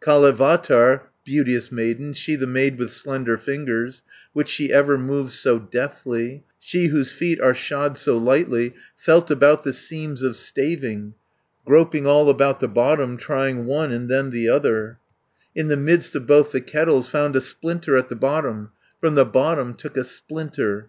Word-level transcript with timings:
"Kalevatar, 0.00 1.02
beauteous 1.22 1.70
maiden, 1.70 2.14
She 2.14 2.34
the 2.34 2.46
maid 2.46 2.78
with 2.78 2.90
slender 2.92 3.36
fingers, 3.36 4.02
190 4.32 4.32
Which 4.32 4.48
she 4.48 4.72
ever 4.72 4.96
moves 4.96 5.34
so 5.34 5.58
deftly, 5.58 6.44
She 6.58 6.86
whose 6.86 7.12
feet 7.12 7.38
are 7.42 7.52
shod 7.52 7.98
so 7.98 8.16
lightly, 8.16 8.72
Felt 8.96 9.30
about 9.30 9.64
the 9.64 9.72
seams 9.74 10.22
of 10.22 10.38
staving, 10.38 11.12
Groping 11.66 12.06
all 12.06 12.30
about 12.30 12.60
the 12.60 12.68
bottom, 12.68 13.18
Trying 13.18 13.66
one 13.66 13.92
and 13.92 14.08
then 14.08 14.30
the 14.30 14.48
other, 14.48 14.98
In 15.54 15.68
the 15.68 15.76
midst 15.76 16.14
of 16.16 16.26
both 16.26 16.52
the 16.52 16.62
kettles; 16.62 17.06
Found 17.10 17.36
a 17.36 17.42
splinter 17.42 17.94
at 17.98 18.08
the 18.08 18.16
bottom, 18.16 18.70
From 18.98 19.14
the 19.14 19.26
bottom 19.26 19.74
took 19.74 19.98
a 19.98 20.04
splinter. 20.04 20.88